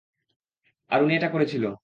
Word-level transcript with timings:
আর 0.89 0.99
উনি 1.03 1.13
এটা 1.15 1.29
করেছিল। 1.29 1.63